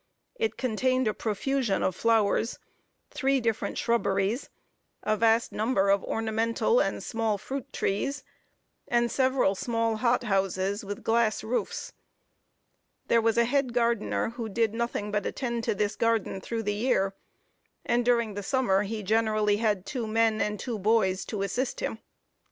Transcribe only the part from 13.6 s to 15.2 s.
gardener, who did nothing